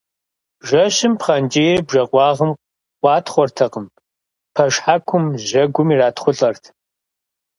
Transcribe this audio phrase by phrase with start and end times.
[0.67, 2.51] Жэщым пхъэнкӀийр бжэкъуагъым
[2.99, 3.85] къуатхъуэртэкъым
[4.53, 6.63] пэшхьэкум, жьэгум иратхъулӀэрт.